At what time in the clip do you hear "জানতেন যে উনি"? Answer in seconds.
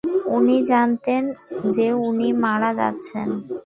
0.63-2.27